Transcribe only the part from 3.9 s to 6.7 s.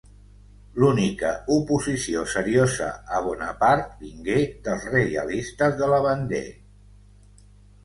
vingué dels reialistes de la Vendée.